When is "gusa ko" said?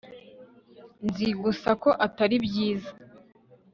1.41-1.89